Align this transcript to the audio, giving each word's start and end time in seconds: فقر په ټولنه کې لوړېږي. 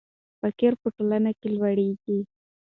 فقر 0.39 0.73
په 0.81 0.87
ټولنه 0.95 1.31
کې 1.39 1.47
لوړېږي. 1.55 2.19